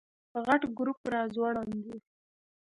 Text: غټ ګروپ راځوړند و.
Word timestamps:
غټ 0.45 0.61
ګروپ 0.77 0.99
راځوړند 1.13 1.73
و. 1.85 1.87